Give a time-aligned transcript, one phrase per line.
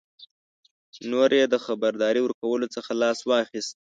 [1.11, 3.75] نور یې د خبرداري ورکولو څخه لاس واخیست.